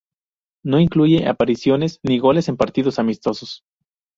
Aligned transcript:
No 0.65 0.79
incluye 0.79 1.27
apariciones 1.27 1.99
ni 2.01 2.17
goles 2.17 2.47
en 2.49 2.57
partidos 2.57 2.97
amistosos. 2.97 3.61